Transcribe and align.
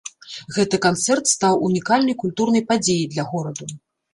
Гэты 0.55 0.77
канцэрт 0.85 1.25
стаў 1.35 1.61
унікальнай 1.67 2.17
культурнай 2.25 2.67
падзеяй 2.73 3.07
для 3.13 3.31
гораду. 3.37 3.71